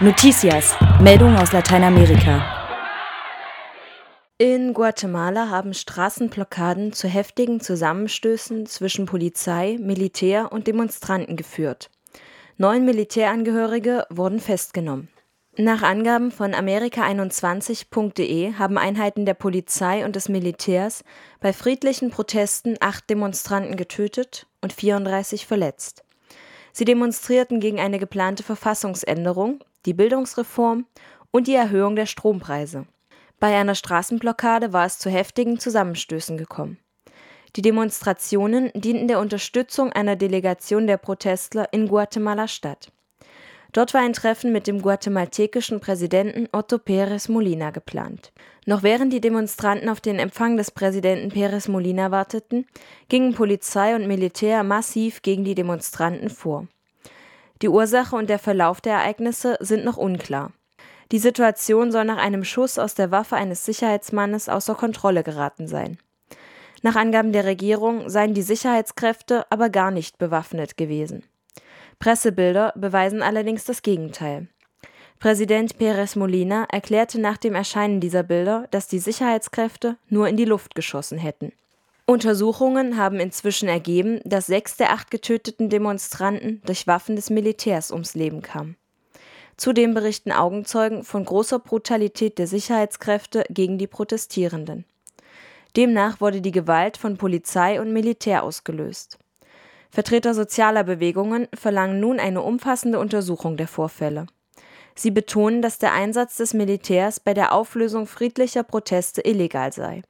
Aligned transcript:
Noticias, 0.00 0.74
Meldung 1.00 1.36
aus 1.36 1.52
Lateinamerika. 1.52 2.42
In 4.38 4.74
Guatemala 4.74 5.50
haben 5.50 5.72
Straßenblockaden 5.72 6.92
zu 6.92 7.06
heftigen 7.06 7.60
Zusammenstößen 7.60 8.66
zwischen 8.66 9.06
Polizei, 9.06 9.78
Militär 9.80 10.50
und 10.50 10.66
Demonstranten 10.66 11.36
geführt. 11.36 11.90
Neun 12.56 12.84
Militärangehörige 12.84 14.04
wurden 14.10 14.40
festgenommen. 14.40 15.10
Nach 15.56 15.82
Angaben 15.82 16.32
von 16.32 16.54
Amerika21.de 16.54 18.54
haben 18.54 18.78
Einheiten 18.78 19.24
der 19.24 19.34
Polizei 19.34 20.04
und 20.04 20.16
des 20.16 20.28
Militärs 20.28 21.04
bei 21.38 21.52
friedlichen 21.52 22.10
Protesten 22.10 22.74
acht 22.80 23.08
Demonstranten 23.08 23.76
getötet 23.76 24.48
und 24.60 24.72
34 24.72 25.46
verletzt. 25.46 26.02
Sie 26.72 26.84
demonstrierten 26.84 27.60
gegen 27.60 27.78
eine 27.78 28.00
geplante 28.00 28.42
Verfassungsänderung, 28.42 29.60
die 29.86 29.94
Bildungsreform 29.94 30.86
und 31.30 31.46
die 31.46 31.54
Erhöhung 31.54 31.96
der 31.96 32.06
Strompreise. 32.06 32.86
Bei 33.40 33.56
einer 33.56 33.74
Straßenblockade 33.74 34.72
war 34.72 34.86
es 34.86 34.98
zu 34.98 35.10
heftigen 35.10 35.58
Zusammenstößen 35.58 36.36
gekommen. 36.36 36.78
Die 37.56 37.62
Demonstrationen 37.62 38.70
dienten 38.74 39.06
der 39.06 39.20
Unterstützung 39.20 39.92
einer 39.92 40.16
Delegation 40.16 40.86
der 40.86 40.96
Protestler 40.96 41.72
in 41.72 41.88
Guatemala-Stadt. 41.88 42.90
Dort 43.72 43.92
war 43.92 44.02
ein 44.02 44.12
Treffen 44.12 44.52
mit 44.52 44.68
dem 44.68 44.80
guatemaltekischen 44.80 45.80
Präsidenten 45.80 46.48
Otto 46.52 46.76
Pérez 46.76 47.30
Molina 47.30 47.70
geplant. 47.70 48.32
Noch 48.66 48.84
während 48.84 49.12
die 49.12 49.20
Demonstranten 49.20 49.88
auf 49.88 50.00
den 50.00 50.20
Empfang 50.20 50.56
des 50.56 50.70
Präsidenten 50.70 51.30
Pérez 51.30 51.68
Molina 51.68 52.12
warteten, 52.12 52.66
gingen 53.08 53.34
Polizei 53.34 53.96
und 53.96 54.06
Militär 54.06 54.62
massiv 54.62 55.22
gegen 55.22 55.44
die 55.44 55.56
Demonstranten 55.56 56.30
vor. 56.30 56.68
Die 57.62 57.68
Ursache 57.68 58.16
und 58.16 58.28
der 58.28 58.38
Verlauf 58.38 58.80
der 58.80 58.94
Ereignisse 58.94 59.56
sind 59.60 59.84
noch 59.84 59.96
unklar. 59.96 60.52
Die 61.12 61.18
Situation 61.18 61.92
soll 61.92 62.04
nach 62.04 62.18
einem 62.18 62.44
Schuss 62.44 62.78
aus 62.78 62.94
der 62.94 63.10
Waffe 63.10 63.36
eines 63.36 63.64
Sicherheitsmannes 63.64 64.48
außer 64.48 64.74
Kontrolle 64.74 65.22
geraten 65.22 65.68
sein. 65.68 65.98
Nach 66.82 66.96
Angaben 66.96 67.32
der 67.32 67.44
Regierung 67.44 68.08
seien 68.10 68.34
die 68.34 68.42
Sicherheitskräfte 68.42 69.46
aber 69.50 69.70
gar 69.70 69.90
nicht 69.90 70.18
bewaffnet 70.18 70.76
gewesen. 70.76 71.24
Pressebilder 71.98 72.72
beweisen 72.76 73.22
allerdings 73.22 73.64
das 73.64 73.82
Gegenteil. 73.82 74.48
Präsident 75.18 75.76
Pérez 75.76 76.18
Molina 76.18 76.66
erklärte 76.70 77.18
nach 77.20 77.38
dem 77.38 77.54
Erscheinen 77.54 78.00
dieser 78.00 78.22
Bilder, 78.22 78.66
dass 78.70 78.88
die 78.88 78.98
Sicherheitskräfte 78.98 79.96
nur 80.08 80.28
in 80.28 80.36
die 80.36 80.44
Luft 80.44 80.74
geschossen 80.74 81.16
hätten. 81.16 81.52
Untersuchungen 82.06 82.98
haben 82.98 83.18
inzwischen 83.18 83.66
ergeben, 83.66 84.20
dass 84.24 84.46
sechs 84.46 84.76
der 84.76 84.92
acht 84.92 85.10
getöteten 85.10 85.70
Demonstranten 85.70 86.60
durch 86.66 86.86
Waffen 86.86 87.16
des 87.16 87.30
Militärs 87.30 87.90
ums 87.90 88.14
Leben 88.14 88.42
kamen. 88.42 88.76
Zudem 89.56 89.94
berichten 89.94 90.30
Augenzeugen 90.30 91.02
von 91.02 91.24
großer 91.24 91.60
Brutalität 91.60 92.38
der 92.38 92.46
Sicherheitskräfte 92.46 93.44
gegen 93.48 93.78
die 93.78 93.86
Protestierenden. 93.86 94.84
Demnach 95.76 96.20
wurde 96.20 96.42
die 96.42 96.52
Gewalt 96.52 96.98
von 96.98 97.16
Polizei 97.16 97.80
und 97.80 97.92
Militär 97.92 98.42
ausgelöst. 98.42 99.18
Vertreter 99.90 100.34
sozialer 100.34 100.84
Bewegungen 100.84 101.48
verlangen 101.54 102.00
nun 102.00 102.20
eine 102.20 102.42
umfassende 102.42 102.98
Untersuchung 102.98 103.56
der 103.56 103.68
Vorfälle. 103.68 104.26
Sie 104.94 105.10
betonen, 105.10 105.62
dass 105.62 105.78
der 105.78 105.92
Einsatz 105.92 106.36
des 106.36 106.52
Militärs 106.52 107.18
bei 107.18 107.32
der 107.32 107.52
Auflösung 107.52 108.06
friedlicher 108.06 108.62
Proteste 108.62 109.22
illegal 109.22 109.72
sei. 109.72 110.02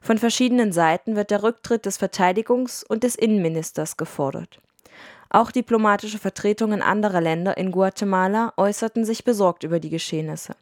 Von 0.00 0.18
verschiedenen 0.18 0.72
Seiten 0.72 1.16
wird 1.16 1.30
der 1.30 1.42
Rücktritt 1.42 1.86
des 1.86 2.00
Verteidigungs- 2.00 2.84
und 2.84 3.02
des 3.02 3.14
Innenministers 3.14 3.96
gefordert. 3.96 4.60
Auch 5.30 5.50
diplomatische 5.50 6.18
Vertretungen 6.18 6.82
anderer 6.82 7.20
Länder 7.20 7.56
in 7.56 7.72
Guatemala 7.72 8.52
äußerten 8.56 9.04
sich 9.04 9.24
besorgt 9.24 9.64
über 9.64 9.80
die 9.80 9.90
Geschehnisse. 9.90 10.54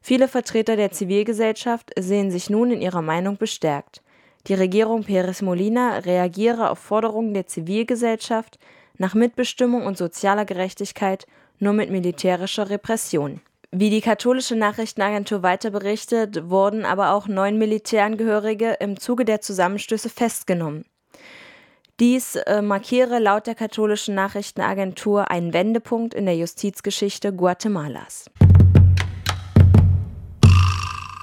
Viele 0.00 0.28
Vertreter 0.28 0.76
der 0.76 0.92
Zivilgesellschaft 0.92 1.90
sehen 1.98 2.30
sich 2.30 2.48
nun 2.48 2.70
in 2.70 2.80
ihrer 2.80 3.02
Meinung 3.02 3.36
bestärkt. 3.36 4.00
Die 4.46 4.54
Regierung 4.54 5.02
Pérez 5.02 5.44
Molina 5.44 5.98
reagiere 5.98 6.70
auf 6.70 6.78
Forderungen 6.78 7.34
der 7.34 7.46
Zivilgesellschaft 7.46 8.58
nach 8.96 9.14
Mitbestimmung 9.14 9.84
und 9.84 9.98
sozialer 9.98 10.44
Gerechtigkeit 10.44 11.26
nur 11.58 11.72
mit 11.72 11.90
militärischer 11.90 12.70
Repression. 12.70 13.40
Wie 13.70 13.90
die 13.90 14.00
katholische 14.00 14.56
Nachrichtenagentur 14.56 15.42
weiter 15.42 15.70
berichtet, 15.70 16.48
wurden 16.48 16.86
aber 16.86 17.12
auch 17.12 17.28
neun 17.28 17.58
Militärangehörige 17.58 18.78
im 18.80 18.98
Zuge 18.98 19.26
der 19.26 19.42
Zusammenstöße 19.42 20.08
festgenommen. 20.08 20.86
Dies 22.00 22.36
äh, 22.36 22.62
markiere 22.62 23.18
laut 23.18 23.46
der 23.46 23.54
katholischen 23.54 24.14
Nachrichtenagentur 24.14 25.30
einen 25.30 25.52
Wendepunkt 25.52 26.14
in 26.14 26.24
der 26.24 26.36
Justizgeschichte 26.36 27.34
Guatemalas. 27.34 28.30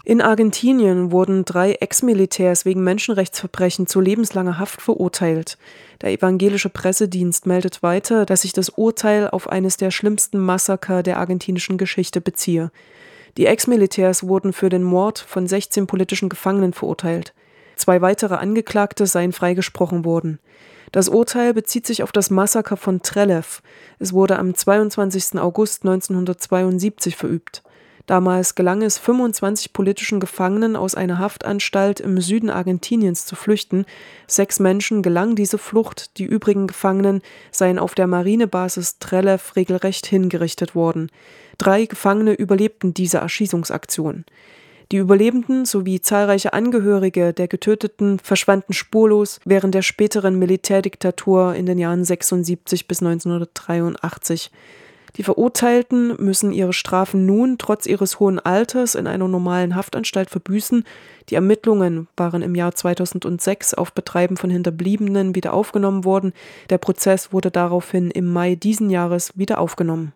In 0.08 0.22
Argentinien 0.22 1.10
wurden 1.10 1.46
drei 1.46 1.72
Ex-Militärs 1.72 2.64
wegen 2.64 2.84
Menschenrechtsverbrechen 2.84 3.88
zu 3.88 4.00
lebenslanger 4.00 4.60
Haft 4.60 4.80
verurteilt. 4.80 5.58
Der 6.02 6.12
evangelische 6.12 6.70
Pressedienst 6.70 7.48
meldet 7.48 7.82
weiter, 7.82 8.28
dass 8.28 8.44
sich 8.44 8.54
das 8.54 8.70
Urteil 8.70 9.28
auf 9.28 9.50
eines 9.50 9.78
der 9.78 9.90
schlimmsten 9.90 10.38
Massaker 10.38 11.02
der 11.02 11.18
argentinischen 11.18 11.80
Geschichte 11.80 12.22
beziehe. 12.22 12.70
Die 13.38 13.48
Ex-Militärs 13.48 14.28
wurden 14.28 14.54
für 14.54 14.70
den 14.70 14.84
Mord 14.84 15.18
von 15.18 15.48
16 15.48 15.88
politischen 15.88 16.30
Gefangenen 16.30 16.74
verurteilt. 16.74 17.34
Zwei 17.76 18.00
weitere 18.02 18.36
Angeklagte 18.36 19.08
seien 19.08 19.34
freigesprochen 19.34 20.06
worden. 20.06 20.38
Das 20.92 21.10
Urteil 21.10 21.56
bezieht 21.56 21.88
sich 21.88 22.04
auf 22.04 22.12
das 22.12 22.30
Massaker 22.30 22.78
von 22.78 23.02
Trelew. 23.02 23.60
Es 23.98 24.14
wurde 24.14 24.38
am 24.38 24.54
22. 24.54 25.40
August 25.40 25.82
1972 25.82 27.16
verübt. 27.16 27.64
Damals 28.06 28.54
gelang 28.54 28.84
es 28.84 29.00
25 29.00 29.74
politischen 29.74 30.20
Gefangenen 30.20 30.76
aus 30.76 30.94
einer 30.94 31.18
Haftanstalt 31.18 32.00
im 32.00 32.22
Süden 32.22 32.52
Argentiniens 32.52 33.26
zu 33.26 33.36
flüchten. 33.36 33.86
Sechs 34.28 34.60
Menschen 34.60 35.02
gelang 35.02 35.36
diese 35.36 35.58
Flucht, 35.58 36.18
die 36.20 36.26
übrigen 36.26 36.68
Gefangenen 36.68 37.22
seien 37.52 37.80
auf 37.80 37.96
der 37.96 38.06
Marinebasis 38.06 39.00
Trelew 39.00 39.40
regelrecht 39.56 40.06
hingerichtet 40.06 40.76
worden. 40.76 41.10
Drei 41.58 41.86
Gefangene 41.86 42.34
überlebten 42.34 42.94
diese 42.94 43.18
Erschießungsaktion. 43.18 44.26
Die 44.92 44.98
Überlebenden 44.98 45.66
sowie 45.66 46.00
zahlreiche 46.00 46.54
Angehörige 46.54 47.34
der 47.34 47.48
Getöteten 47.48 48.20
verschwanden 48.20 48.74
spurlos 48.74 49.40
während 49.44 49.74
der 49.74 49.82
späteren 49.82 50.38
Militärdiktatur 50.38 51.56
in 51.56 51.66
den 51.66 51.80
Jahren 51.80 52.06
76 52.06 52.88
bis 52.88 53.02
1983. 53.02 54.52
Die 55.18 55.24
Verurteilten 55.24 56.22
müssen 56.22 56.52
ihre 56.52 56.74
Strafen 56.74 57.26
nun 57.26 57.58
trotz 57.58 57.86
ihres 57.86 58.20
hohen 58.20 58.38
Alters 58.38 58.96
in 58.96 59.08
einer 59.08 59.30
normalen 59.30 59.76
Haftanstalt 59.76 60.30
verbüßen. 60.30 60.84
Die 61.30 61.36
Ermittlungen 61.36 62.10
waren 62.18 62.42
im 62.42 62.54
Jahr 62.54 62.76
2006 62.76 63.76
auf 63.76 63.94
Betreiben 63.94 64.36
von 64.36 64.50
Hinterbliebenen 64.50 65.34
wieder 65.34 65.54
aufgenommen 65.54 66.04
worden. 66.04 66.34
Der 66.70 66.80
Prozess 66.80 67.32
wurde 67.32 67.50
daraufhin 67.50 68.12
im 68.12 68.32
Mai 68.32 68.56
diesen 68.56 68.90
Jahres 68.90 69.32
wieder 69.38 69.60
aufgenommen. 69.60 70.12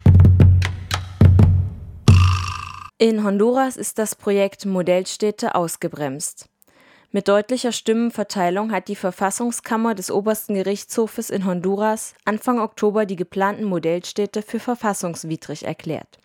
In 2.98 3.24
Honduras 3.24 3.78
ist 3.78 3.98
das 4.00 4.16
Projekt 4.16 4.66
Modellstädte 4.66 5.56
ausgebremst. 5.56 6.50
Mit 7.12 7.28
deutlicher 7.28 7.72
Stimmenverteilung 7.72 8.72
hat 8.72 8.88
die 8.88 8.96
Verfassungskammer 8.96 9.96
des 9.96 10.12
Obersten 10.12 10.54
Gerichtshofes 10.54 11.32
in 11.32 11.44
Honduras 11.44 12.14
Anfang 12.24 12.60
Oktober 12.60 13.08
die 13.08 13.16
geplanten 13.16 13.64
Modellstädte 13.64 14.44
für 14.44 14.60
verfassungswidrig 14.60 15.66
erklärt. 15.66 16.20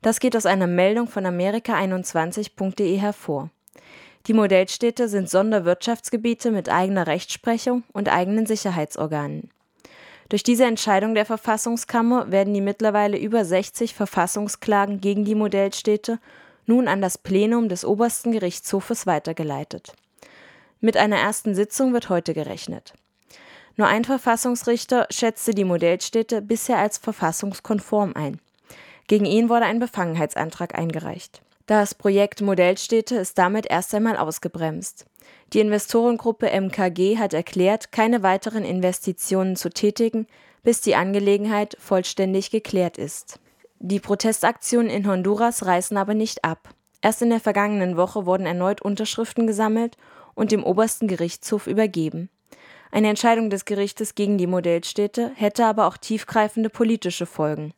Das 0.00 0.18
geht 0.18 0.34
aus 0.34 0.46
einer 0.46 0.66
Meldung 0.66 1.08
von 1.08 1.26
Amerika21.de 1.26 2.96
hervor. 2.96 3.50
Die 4.26 4.32
Modellstädte 4.32 5.10
sind 5.10 5.28
Sonderwirtschaftsgebiete 5.28 6.50
mit 6.50 6.70
eigener 6.70 7.06
Rechtsprechung 7.06 7.82
und 7.92 8.10
eigenen 8.10 8.46
Sicherheitsorganen. 8.46 9.50
Durch 10.30 10.42
diese 10.42 10.64
Entscheidung 10.64 11.14
der 11.14 11.26
Verfassungskammer 11.26 12.30
werden 12.32 12.54
die 12.54 12.62
mittlerweile 12.62 13.18
über 13.18 13.44
60 13.44 13.92
Verfassungsklagen 13.92 15.02
gegen 15.02 15.26
die 15.26 15.34
Modellstädte 15.34 16.20
nun 16.64 16.88
an 16.88 17.02
das 17.02 17.18
Plenum 17.18 17.68
des 17.68 17.84
Obersten 17.84 18.32
Gerichtshofes 18.32 19.06
weitergeleitet 19.06 19.92
mit 20.80 20.96
einer 20.96 21.16
ersten 21.16 21.54
Sitzung 21.54 21.92
wird 21.92 22.08
heute 22.08 22.34
gerechnet. 22.34 22.94
Nur 23.76 23.88
ein 23.88 24.04
Verfassungsrichter 24.04 25.06
schätzte 25.10 25.52
die 25.52 25.64
Modellstädte 25.64 26.40
bisher 26.40 26.78
als 26.78 26.98
verfassungskonform 26.98 28.12
ein. 28.14 28.40
Gegen 29.06 29.26
ihn 29.26 29.48
wurde 29.48 29.66
ein 29.66 29.78
Befangenheitsantrag 29.78 30.76
eingereicht. 30.76 31.42
Das 31.66 31.94
Projekt 31.94 32.40
Modellstädte 32.40 33.16
ist 33.16 33.38
damit 33.38 33.66
erst 33.68 33.94
einmal 33.94 34.16
ausgebremst. 34.16 35.04
Die 35.52 35.60
Investorengruppe 35.60 36.48
MKG 36.48 37.18
hat 37.18 37.34
erklärt, 37.34 37.92
keine 37.92 38.22
weiteren 38.22 38.64
Investitionen 38.64 39.56
zu 39.56 39.70
tätigen, 39.70 40.26
bis 40.62 40.80
die 40.80 40.94
Angelegenheit 40.94 41.76
vollständig 41.80 42.50
geklärt 42.50 42.98
ist. 42.98 43.40
Die 43.78 44.00
Protestaktionen 44.00 44.90
in 44.90 45.06
Honduras 45.06 45.66
reißen 45.66 45.96
aber 45.96 46.14
nicht 46.14 46.44
ab. 46.44 46.70
Erst 47.02 47.22
in 47.22 47.30
der 47.30 47.40
vergangenen 47.40 47.96
Woche 47.96 48.26
wurden 48.26 48.46
erneut 48.46 48.80
Unterschriften 48.80 49.46
gesammelt 49.46 49.96
und 50.36 50.52
dem 50.52 50.62
obersten 50.62 51.08
Gerichtshof 51.08 51.66
übergeben. 51.66 52.30
Eine 52.92 53.08
Entscheidung 53.08 53.50
des 53.50 53.64
Gerichtes 53.64 54.14
gegen 54.14 54.38
die 54.38 54.46
Modellstädte 54.46 55.32
hätte 55.34 55.66
aber 55.66 55.88
auch 55.88 55.96
tiefgreifende 55.96 56.70
politische 56.70 57.26
Folgen. 57.26 57.74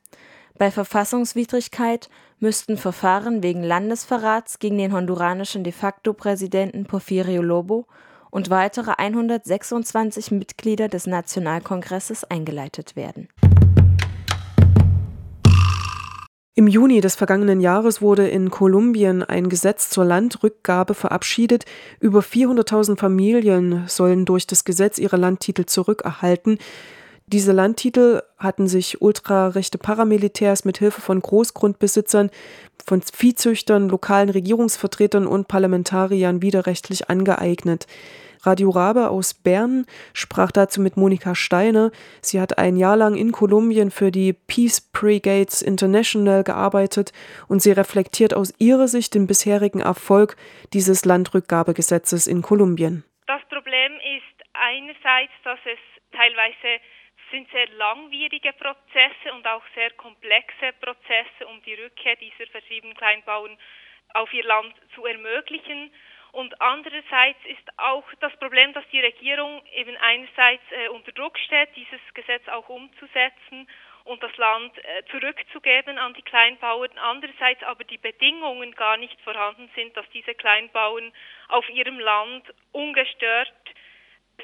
Bei 0.59 0.71
Verfassungswidrigkeit 0.71 2.11
müssten 2.41 2.77
Verfahren 2.77 3.43
wegen 3.43 3.63
Landesverrats 3.63 4.59
gegen 4.59 4.77
den 4.77 4.93
honduranischen 4.93 5.65
de 5.65 5.73
facto 5.73 6.13
Präsidenten 6.13 6.85
Porfirio 6.85 7.43
Lobo 7.43 7.87
und 8.31 8.51
weitere 8.51 8.93
126 8.99 10.33
Mitglieder 10.33 10.89
des 10.89 11.07
Nationalkongresses 11.07 12.25
eingeleitet 12.25 12.97
werden. 12.97 13.29
Im 16.59 16.67
Juni 16.67 17.01
des 17.01 17.15
vergangenen 17.15 17.61
Jahres 17.61 18.03
wurde 18.03 18.27
in 18.27 18.51
Kolumbien 18.51 19.23
ein 19.23 19.49
Gesetz 19.49 19.91
zur 19.91 20.05
Landrückgabe 20.05 20.95
verabschiedet. 20.95 21.67
Über 22.01 22.19
400.000 22.19 22.99
Familien 22.99 23.85
sollen 23.87 24.25
durch 24.25 24.45
das 24.45 24.65
Gesetz 24.65 24.99
ihre 24.99 25.17
Landtitel 25.17 25.67
zurückerhalten. 25.67 26.59
Diese 27.31 27.53
Landtitel 27.53 28.23
hatten 28.39 28.69
sich 28.69 29.03
ultrarechte 29.03 29.77
Paramilitärs 29.77 30.65
mit 30.65 30.79
Hilfe 30.79 31.03
von 31.03 31.21
Großgrundbesitzern, 31.21 32.31
von 32.87 33.03
Viehzüchtern, 33.03 33.91
lokalen 33.91 34.31
Regierungsvertretern 34.31 35.27
und 35.27 35.47
Parlamentariern 35.47 36.41
widerrechtlich 36.41 37.11
angeeignet. 37.11 37.87
Radio 38.45 38.71
Rabe 38.71 39.11
aus 39.11 39.35
Bern 39.35 39.85
sprach 40.15 40.51
dazu 40.53 40.81
mit 40.81 40.97
Monika 40.97 41.35
Steiner. 41.35 41.91
Sie 42.23 42.41
hat 42.41 42.57
ein 42.57 42.77
Jahr 42.77 42.97
lang 42.97 43.15
in 43.15 43.31
Kolumbien 43.31 43.91
für 43.91 44.11
die 44.11 44.33
Peace 44.33 44.81
Brigades 44.81 45.61
International 45.61 46.45
gearbeitet 46.45 47.13
und 47.47 47.61
sie 47.61 47.73
reflektiert 47.73 48.33
aus 48.33 48.55
ihrer 48.57 48.89
Sicht 48.89 49.15
den 49.15 49.27
bisherigen 49.27 49.81
Erfolg 49.81 50.37
dieses 50.73 51.05
Landrückgabegesetzes 51.05 52.27
in 52.27 52.41
Kolumbien. 52.41 53.05
Das 53.27 53.43
Problem 53.51 53.93
ist 54.17 54.49
einerseits, 54.55 55.33
dass 55.45 55.59
es 55.67 55.79
teilweise 56.13 56.81
sind 57.31 57.51
sehr 57.51 57.69
langwierige 57.71 58.53
Prozesse 58.53 59.33
und 59.33 59.47
auch 59.47 59.63
sehr 59.75 59.91
komplexe 59.93 60.73
Prozesse, 60.81 61.47
um 61.47 61.63
die 61.63 61.75
Rückkehr 61.75 62.17
dieser 62.17 62.47
vertriebenen 62.47 62.97
Kleinbauern 62.97 63.57
auf 64.15 64.33
ihr 64.33 64.45
Land 64.45 64.75
zu 64.95 65.05
ermöglichen. 65.07 65.93
Und 66.33 66.61
andererseits 66.61 67.39
ist 67.47 67.79
auch 67.79 68.05
das 68.21 68.37
Problem, 68.39 68.73
dass 68.75 68.85
die 68.93 69.01
Regierung 69.01 69.63
eben 69.75 69.97
einerseits 69.97 70.63
äh, 70.71 70.89
unter 70.89 71.13
Druck 71.13 71.39
steht, 71.39 71.75
dieses 71.75 72.01
Gesetz 72.15 72.47
auch 72.49 72.69
umzusetzen 72.69 73.67
und 74.05 74.23
das 74.23 74.37
Land 74.37 74.77
äh, 74.79 75.05
zurückzugeben 75.11 75.99
an 75.99 76.15
die 76.15 76.23
Kleinbauern, 76.23 76.91
andererseits 76.99 77.63
aber 77.63 77.85
die 77.85 77.99
Bedingungen 77.99 78.73
gar 78.75 78.97
nicht 78.97 79.21
vorhanden 79.23 79.71
sind, 79.75 79.97
dass 79.97 80.09
diese 80.11 80.35
Kleinbauern 80.35 81.13
auf 81.49 81.69
ihrem 81.71 81.99
Land 81.99 82.45
ungestört 82.73 83.53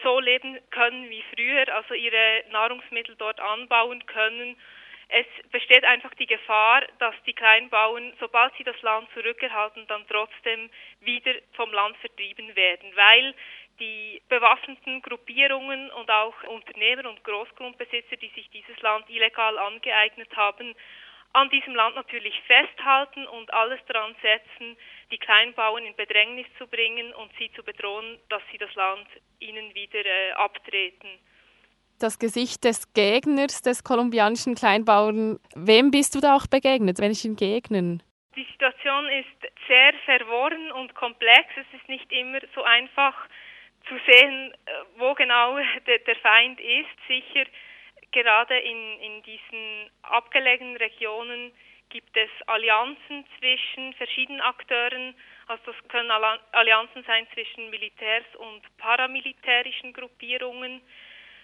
so 0.02 0.20
leben 0.20 0.58
können 0.70 1.08
wie 1.11 1.25
früher, 1.35 1.75
also 1.75 1.94
ihre 1.94 2.44
Nahrungsmittel 2.50 3.17
dort 3.17 3.41
anbauen 3.41 4.05
können. 4.06 4.56
Es 5.08 5.26
besteht 5.50 5.85
einfach 5.85 6.14
die 6.14 6.26
Gefahr, 6.26 6.82
dass 6.99 7.14
die 7.26 7.35
Kleinbauern, 7.35 8.14
sobald 8.19 8.55
sie 8.56 8.64
das 8.64 8.81
Land 8.82 9.08
zurückerhalten, 9.12 9.87
dann 9.87 10.06
trotzdem 10.08 10.70
wieder 11.00 11.35
vom 11.52 11.73
Land 11.73 11.96
vertrieben 11.99 12.56
werden, 12.56 12.91
weil 12.96 13.35
die 13.81 14.23
bewaffneten 14.29 15.02
Gruppierungen 15.02 15.91
und 15.91 16.11
auch 16.11 16.35
Unternehmer 16.44 17.08
und 17.08 17.23
Großgrundbesitzer, 17.25 18.17
die 18.17 18.29
sich 18.29 18.49
dieses 18.50 18.81
Land 18.81 19.08
illegal 19.11 19.58
angeeignet 19.58 20.35
haben, 20.37 20.75
an 21.35 21.51
diesem 21.51 21.75
Land 21.75 21.97
natürlich 21.97 22.35
festhalten 22.47 23.27
und 23.27 23.53
alles 23.53 23.81
daran 23.87 24.15
setzen, 24.23 24.77
die 25.11 25.19
Kleinbauern 25.19 25.85
in 25.85 25.95
Bedrängnis 25.97 26.47
zu 26.59 26.67
bringen 26.67 27.13
und 27.15 27.31
sie 27.39 27.51
zu 27.53 27.63
bedrohen, 27.63 28.19
dass 28.29 28.43
sie 28.53 28.59
das 28.59 28.73
Land 28.75 29.07
ihnen 29.41 29.75
wieder 29.75 30.05
äh, 30.05 30.33
abtreten. 30.33 31.09
Das 31.99 32.19
Gesicht 32.19 32.65
des 32.65 32.93
Gegners 32.93 33.63
des 33.63 33.83
kolumbianischen 33.83 34.55
Kleinbauern, 34.55 35.39
wem 35.55 35.91
bist 35.91 36.15
du 36.15 36.21
da 36.21 36.37
auch 36.37 36.47
begegnet, 36.47 37.01
welchen 37.01 37.37
Gegnern? 37.37 38.03
Die 38.37 38.47
Situation 38.53 39.09
ist 39.09 39.53
sehr 39.69 39.93
verworren 40.05 40.73
und 40.73 40.95
komplex. 40.95 41.49
Es 41.57 41.81
ist 41.81 41.89
nicht 41.89 42.11
immer 42.13 42.39
so 42.55 42.63
einfach 42.63 43.15
zu 43.89 43.95
sehen, 44.07 44.53
äh, 44.67 44.71
wo 44.99 45.15
genau 45.15 45.57
der, 45.87 45.99
der 45.99 46.17
Feind 46.17 46.61
ist. 46.61 46.95
Sicher 47.09 47.45
gerade 48.14 48.56
in, 48.56 49.00
in 49.00 49.22
diesen 49.25 49.90
abgelegenen 50.02 50.76
Regionen 50.76 51.52
gibt 51.90 52.16
es 52.16 52.31
Allianzen 52.46 53.25
zwischen 53.38 53.93
verschiedenen 53.94 54.40
Akteuren. 54.40 55.14
Also 55.49 55.72
das 55.72 55.88
können 55.88 56.11
Allianzen 56.11 57.05
sein 57.05 57.26
zwischen 57.34 57.70
Militärs 57.70 58.25
und 58.38 58.62
paramilitärischen 58.78 59.93
Gruppierungen, 59.93 60.81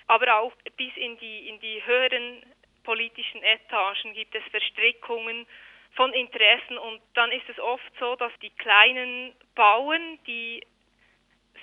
aber 0.06 0.40
auch 0.40 0.52
bis 0.76 0.96
in 0.96 1.18
die, 1.18 1.48
in 1.48 1.60
die 1.60 1.84
höheren 1.84 2.42
politischen 2.84 3.42
Etagen 3.42 4.14
gibt 4.14 4.34
es 4.34 4.42
Verstrickungen 4.50 5.46
von 5.94 6.12
Interessen 6.12 6.78
und 6.78 7.00
dann 7.14 7.30
ist 7.32 7.48
es 7.48 7.58
oft 7.58 7.92
so, 7.98 8.16
dass 8.16 8.32
die 8.40 8.50
kleinen 8.50 9.34
Bauern, 9.54 10.18
die 10.26 10.62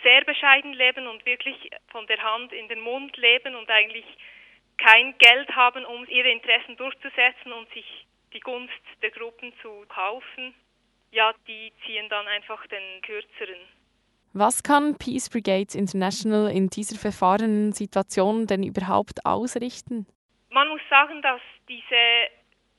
sehr 0.03 0.23
bescheiden 0.25 0.73
leben 0.73 1.07
und 1.07 1.25
wirklich 1.25 1.71
von 1.91 2.05
der 2.07 2.21
Hand 2.21 2.53
in 2.53 2.67
den 2.67 2.81
Mund 2.81 3.15
leben 3.17 3.55
und 3.55 3.69
eigentlich 3.69 4.05
kein 4.77 5.17
Geld 5.17 5.49
haben, 5.55 5.85
um 5.85 6.07
ihre 6.07 6.29
Interessen 6.29 6.77
durchzusetzen 6.77 7.51
und 7.51 7.69
sich 7.73 8.07
die 8.33 8.39
Gunst 8.39 8.73
der 9.01 9.11
Gruppen 9.11 9.53
zu 9.61 9.85
kaufen, 9.89 10.53
ja, 11.11 11.33
die 11.47 11.71
ziehen 11.85 12.09
dann 12.09 12.27
einfach 12.27 12.65
den 12.67 13.01
kürzeren. 13.01 13.59
Was 14.33 14.61
kann 14.61 14.97
Peace 14.97 15.29
Brigades 15.29 15.73
International 15.73 16.51
in 16.51 16.69
dieser 16.69 16.97
verfahrenen 16.97 17.71
Situation 17.71 18.45
denn 18.45 18.61
überhaupt 18.63 19.25
ausrichten? 19.25 20.05
Man 20.49 20.67
muss 20.67 20.81
sagen, 20.89 21.21
dass 21.21 21.41
diese, 21.67 22.29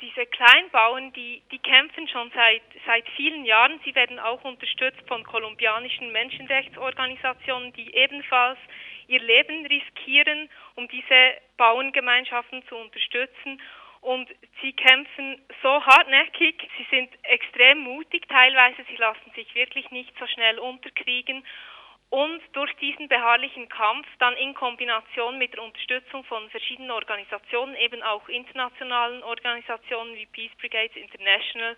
diese 0.00 0.26
Kleinbauern, 0.26 1.12
die, 1.12 1.42
die 1.50 1.58
kämpfen 1.58 2.06
schon 2.08 2.30
seit, 2.34 2.62
seit 2.86 3.08
vielen 3.16 3.44
Jahren. 3.44 3.80
Sie 3.84 3.94
werden 3.94 4.18
auch 4.18 4.42
unterstützt 4.44 5.00
von 5.08 5.24
kolumbianischen 5.24 6.12
Menschenrechtsorganisationen, 6.12 7.72
die 7.72 7.94
ebenfalls 7.94 8.58
ihr 9.08 9.20
Leben 9.20 9.66
riskieren, 9.66 10.48
um 10.76 10.86
diese 10.88 11.38
Bauerngemeinschaften 11.56 12.62
zu 12.68 12.76
unterstützen. 12.76 13.60
Und 14.00 14.28
sie 14.62 14.72
kämpfen 14.72 15.42
so 15.62 15.84
hartnäckig, 15.84 16.54
sie 16.76 16.86
sind 16.90 17.10
extrem 17.24 17.80
mutig 17.80 18.28
teilweise, 18.28 18.84
sie 18.88 18.96
lassen 18.96 19.32
sich 19.34 19.52
wirklich 19.56 19.90
nicht 19.90 20.16
so 20.18 20.26
schnell 20.28 20.60
unterkriegen. 20.60 21.44
Und 22.10 22.40
durch 22.54 22.74
diesen 22.76 23.06
beharrlichen 23.08 23.68
Kampf 23.68 24.06
dann 24.18 24.34
in 24.36 24.54
Kombination 24.54 25.36
mit 25.36 25.52
der 25.52 25.62
Unterstützung 25.62 26.24
von 26.24 26.48
verschiedenen 26.48 26.90
Organisationen, 26.90 27.76
eben 27.76 28.02
auch 28.02 28.26
internationalen 28.28 29.22
Organisationen 29.22 30.14
wie 30.14 30.24
Peace 30.26 30.56
Brigades 30.58 30.96
International, 30.96 31.76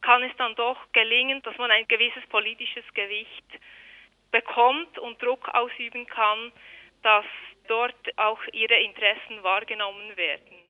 kann 0.00 0.22
es 0.22 0.30
dann 0.38 0.54
doch 0.54 0.76
gelingen, 0.92 1.42
dass 1.42 1.58
man 1.58 1.72
ein 1.72 1.88
gewisses 1.88 2.24
politisches 2.28 2.84
Gewicht 2.94 3.44
bekommt 4.30 5.00
und 5.00 5.20
Druck 5.20 5.48
ausüben 5.52 6.06
kann, 6.06 6.52
dass 7.02 7.24
dort 7.66 8.18
auch 8.18 8.40
ihre 8.52 8.80
Interessen 8.80 9.42
wahrgenommen 9.42 10.16
werden. 10.16 10.62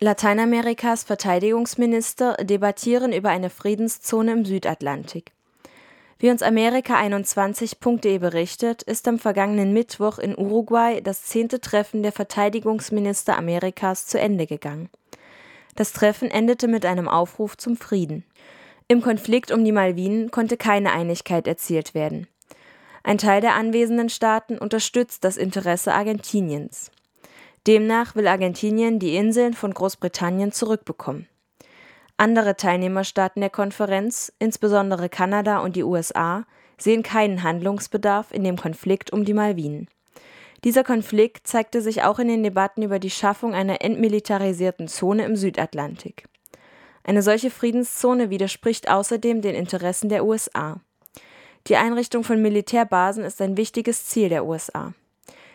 Lateinamerikas 0.00 1.04
Verteidigungsminister 1.04 2.34
debattieren 2.40 3.12
über 3.12 3.30
eine 3.30 3.50
Friedenszone 3.50 4.32
im 4.32 4.44
Südatlantik. 4.44 5.37
Wie 6.20 6.30
uns 6.30 6.42
Amerika21.de 6.42 8.18
berichtet, 8.18 8.82
ist 8.82 9.06
am 9.06 9.20
vergangenen 9.20 9.72
Mittwoch 9.72 10.18
in 10.18 10.36
Uruguay 10.36 11.00
das 11.00 11.22
zehnte 11.22 11.60
Treffen 11.60 12.02
der 12.02 12.10
Verteidigungsminister 12.10 13.38
Amerikas 13.38 14.06
zu 14.06 14.18
Ende 14.18 14.46
gegangen. 14.46 14.88
Das 15.76 15.92
Treffen 15.92 16.28
endete 16.28 16.66
mit 16.66 16.84
einem 16.84 17.06
Aufruf 17.06 17.56
zum 17.56 17.76
Frieden. 17.76 18.24
Im 18.88 19.00
Konflikt 19.00 19.52
um 19.52 19.64
die 19.64 19.70
Malvinen 19.70 20.32
konnte 20.32 20.56
keine 20.56 20.90
Einigkeit 20.90 21.46
erzielt 21.46 21.94
werden. 21.94 22.26
Ein 23.04 23.18
Teil 23.18 23.40
der 23.40 23.54
anwesenden 23.54 24.08
Staaten 24.08 24.58
unterstützt 24.58 25.22
das 25.22 25.36
Interesse 25.36 25.94
Argentiniens. 25.94 26.90
Demnach 27.68 28.16
will 28.16 28.26
Argentinien 28.26 28.98
die 28.98 29.14
Inseln 29.14 29.54
von 29.54 29.72
Großbritannien 29.72 30.50
zurückbekommen. 30.50 31.28
Andere 32.20 32.56
Teilnehmerstaaten 32.56 33.40
der 33.40 33.48
Konferenz, 33.48 34.32
insbesondere 34.40 35.08
Kanada 35.08 35.60
und 35.60 35.76
die 35.76 35.84
USA, 35.84 36.44
sehen 36.76 37.04
keinen 37.04 37.44
Handlungsbedarf 37.44 38.32
in 38.32 38.42
dem 38.42 38.56
Konflikt 38.56 39.12
um 39.12 39.24
die 39.24 39.34
Malvinen. 39.34 39.86
Dieser 40.64 40.82
Konflikt 40.82 41.46
zeigte 41.46 41.80
sich 41.80 42.02
auch 42.02 42.18
in 42.18 42.26
den 42.26 42.42
Debatten 42.42 42.82
über 42.82 42.98
die 42.98 43.10
Schaffung 43.10 43.54
einer 43.54 43.82
entmilitarisierten 43.82 44.88
Zone 44.88 45.24
im 45.24 45.36
Südatlantik. 45.36 46.24
Eine 47.04 47.22
solche 47.22 47.50
Friedenszone 47.50 48.30
widerspricht 48.30 48.90
außerdem 48.90 49.40
den 49.40 49.54
Interessen 49.54 50.08
der 50.08 50.24
USA. 50.24 50.80
Die 51.68 51.76
Einrichtung 51.76 52.24
von 52.24 52.42
Militärbasen 52.42 53.22
ist 53.22 53.40
ein 53.40 53.56
wichtiges 53.56 54.06
Ziel 54.06 54.28
der 54.28 54.44
USA. 54.44 54.92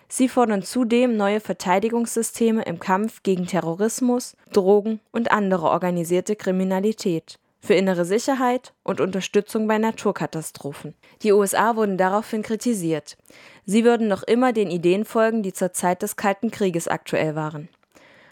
Sie 0.07 0.29
fordern 0.29 0.63
zudem 0.63 1.17
neue 1.17 1.39
Verteidigungssysteme 1.39 2.63
im 2.63 2.79
Kampf 2.79 3.23
gegen 3.23 3.47
Terrorismus, 3.47 4.35
Drogen 4.51 4.99
und 5.11 5.31
andere 5.31 5.69
organisierte 5.69 6.35
Kriminalität, 6.35 7.39
für 7.59 7.73
innere 7.73 8.05
Sicherheit 8.05 8.73
und 8.83 8.99
Unterstützung 8.99 9.67
bei 9.67 9.77
Naturkatastrophen. 9.77 10.93
Die 11.21 11.31
USA 11.31 11.75
wurden 11.75 11.97
daraufhin 11.97 12.43
kritisiert. 12.43 13.17
Sie 13.65 13.85
würden 13.85 14.07
noch 14.07 14.23
immer 14.23 14.51
den 14.51 14.69
Ideen 14.69 15.05
folgen, 15.05 15.43
die 15.43 15.53
zur 15.53 15.71
Zeit 15.71 16.01
des 16.01 16.15
Kalten 16.15 16.51
Krieges 16.51 16.87
aktuell 16.87 17.35
waren. 17.35 17.69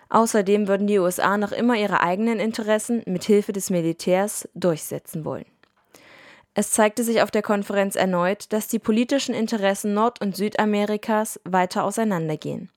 Außerdem 0.10 0.68
würden 0.68 0.88
die 0.88 1.00
USA 1.00 1.38
noch 1.38 1.54
immer 1.54 1.76
ihre 1.76 2.02
eigenen 2.02 2.40
Interessen 2.40 3.02
mit 3.06 3.24
Hilfe 3.24 3.54
des 3.54 3.70
Militärs 3.70 4.50
durchsetzen 4.54 5.24
wollen. 5.24 5.46
Es 6.54 6.72
zeigte 6.72 7.04
sich 7.04 7.22
auf 7.22 7.32
der 7.32 7.42
Konferenz 7.42 7.96
erneut, 7.96 8.52
dass 8.52 8.68
die 8.68 8.80
politischen 8.80 9.34
Interessen 9.34 9.94
Nord- 9.94 10.20
und 10.20 10.36
Südamerikas 10.36 11.40
weiter 11.46 11.86
auseinandergehen. 11.86 12.70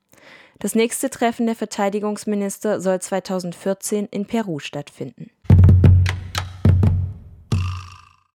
Das 0.59 0.75
nächste 0.75 1.09
Treffen 1.09 1.45
der 1.45 1.55
Verteidigungsminister 1.55 2.79
soll 2.79 3.01
2014 3.01 4.05
in 4.05 4.25
Peru 4.25 4.59
stattfinden 4.59 5.29